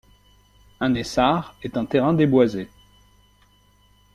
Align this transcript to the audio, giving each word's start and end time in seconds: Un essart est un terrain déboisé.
Un 0.79 0.95
essart 0.95 1.53
est 1.61 1.77
un 1.77 1.85
terrain 1.85 2.13
déboisé. 2.15 2.67